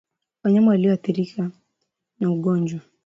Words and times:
Wanyama 0.43 0.71
walio 0.71 0.93
athirika 0.93 1.51
na 2.19 2.31
ugonjwa 2.31 2.79